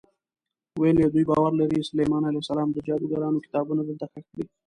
ویل 0.79 0.97
یې 1.01 1.07
دوی 1.13 1.23
باور 1.29 1.51
لري 1.61 1.87
سلیمان 1.89 2.23
علیه 2.25 2.41
السلام 2.43 2.69
د 2.71 2.77
جادوګرانو 2.87 3.43
کتابونه 3.45 3.81
دلته 3.83 4.05
ښخ 4.11 4.25
کړي. 4.31 4.43